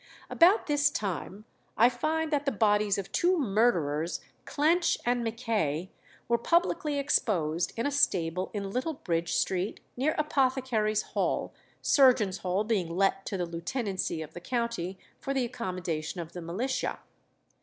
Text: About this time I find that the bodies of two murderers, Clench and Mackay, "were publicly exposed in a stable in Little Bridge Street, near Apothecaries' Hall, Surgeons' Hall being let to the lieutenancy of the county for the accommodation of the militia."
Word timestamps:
About 0.31 0.65
this 0.65 0.89
time 0.89 1.45
I 1.77 1.87
find 1.87 2.31
that 2.33 2.45
the 2.47 2.51
bodies 2.51 2.97
of 2.97 3.11
two 3.11 3.37
murderers, 3.37 4.19
Clench 4.45 4.97
and 5.05 5.23
Mackay, 5.23 5.91
"were 6.27 6.39
publicly 6.39 6.97
exposed 6.97 7.71
in 7.77 7.85
a 7.85 7.91
stable 7.91 8.49
in 8.51 8.71
Little 8.71 8.95
Bridge 8.95 9.33
Street, 9.35 9.79
near 9.95 10.15
Apothecaries' 10.17 11.03
Hall, 11.13 11.53
Surgeons' 11.83 12.39
Hall 12.39 12.63
being 12.63 12.89
let 12.89 13.27
to 13.27 13.37
the 13.37 13.45
lieutenancy 13.45 14.23
of 14.23 14.33
the 14.33 14.41
county 14.41 14.97
for 15.19 15.35
the 15.35 15.45
accommodation 15.45 16.19
of 16.19 16.31
the 16.33 16.41
militia." 16.41 16.97